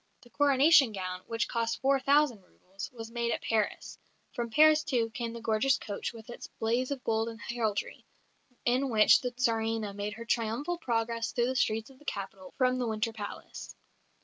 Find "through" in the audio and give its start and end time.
11.33-11.45